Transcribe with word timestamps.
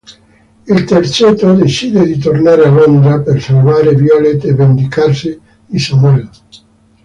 Il 0.65 0.83
terzetto 0.85 1.53
decide 1.53 2.03
di 2.07 2.17
tornare 2.17 2.63
a 2.63 2.71
Londra, 2.71 3.19
per 3.21 3.39
salvare 3.39 3.93
Violet 3.93 4.43
e 4.45 4.53
vendicarsi 4.55 5.39
di 5.67 5.77
Samuel. 5.77 6.27